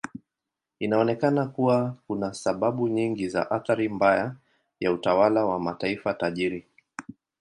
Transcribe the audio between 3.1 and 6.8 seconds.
za athari mbaya ya utawala wa mataifa tajiri.